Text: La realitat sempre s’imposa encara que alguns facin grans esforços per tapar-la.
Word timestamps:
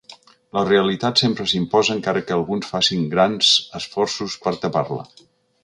La 0.57 0.61
realitat 0.69 1.21
sempre 1.21 1.45
s’imposa 1.51 1.93
encara 1.97 2.25
que 2.29 2.35
alguns 2.37 2.71
facin 2.71 3.05
grans 3.13 3.53
esforços 3.81 4.39
per 4.47 4.59
tapar-la. 4.67 5.09